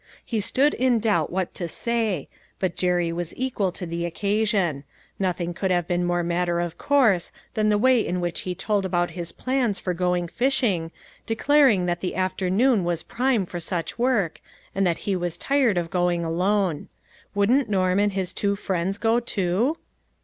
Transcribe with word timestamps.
He 0.25 0.41
stood 0.41 0.73
in 0.73 0.97
doubt 0.99 1.31
what 1.31 1.53
to 1.53 1.67
say, 1.67 2.27
but 2.59 2.75
Jerry 2.75 3.13
was 3.13 3.35
equal 3.37 3.71
to 3.73 3.85
the 3.85 4.03
occasion; 4.03 4.83
nothing 5.19 5.53
could 5.53 5.69
have 5.69 5.87
been 5.87 6.05
more 6.05 6.23
matter 6.23 6.59
of 6.59 6.75
course 6.75 7.31
than 7.53 7.69
the 7.69 7.77
way 7.77 7.99
in 8.03 8.19
which 8.19 8.39
he 8.41 8.55
told 8.55 8.83
about 8.83 9.11
his 9.11 9.31
plans 9.31 9.77
for 9.77 9.93
going 9.93 10.27
fishing, 10.27 10.89
declaring 11.27 11.85
that 11.85 11.99
the 11.99 12.15
afternoon 12.15 12.83
was 12.83 13.03
prime 13.03 13.45
for 13.45 13.59
such 13.59 13.99
work, 13.99 14.41
and 14.73 14.87
that 14.87 14.97
he 15.05 15.15
was 15.15 15.37
tired 15.37 15.77
of 15.77 15.91
going 15.91 16.25
alone." 16.25 16.87
Wouldn't 17.35 17.69
Norm 17.69 17.99
and 17.99 18.13
his 18.13 18.33
two 18.33 18.55
friends 18.55 18.97
go 18.97 19.19
too 19.19 19.77